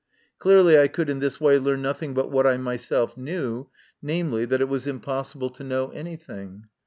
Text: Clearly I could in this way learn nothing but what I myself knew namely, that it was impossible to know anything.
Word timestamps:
Clearly 0.39 0.79
I 0.79 0.87
could 0.87 1.11
in 1.11 1.19
this 1.19 1.39
way 1.39 1.59
learn 1.59 1.83
nothing 1.83 2.15
but 2.15 2.31
what 2.31 2.47
I 2.47 2.57
myself 2.57 3.15
knew 3.17 3.69
namely, 4.01 4.45
that 4.45 4.59
it 4.59 4.67
was 4.67 4.87
impossible 4.87 5.51
to 5.51 5.63
know 5.63 5.89
anything. 5.89 6.65